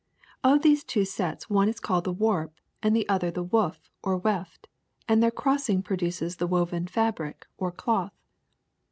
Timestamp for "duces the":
5.95-6.47